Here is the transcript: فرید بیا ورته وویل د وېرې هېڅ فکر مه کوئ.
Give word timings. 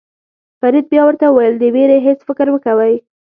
فرید 0.59 0.85
بیا 0.91 1.01
ورته 1.05 1.25
وویل 1.29 1.55
د 1.59 1.63
وېرې 1.75 1.97
هېڅ 2.07 2.19
فکر 2.27 2.45
مه 2.53 2.59
کوئ. 2.65 2.93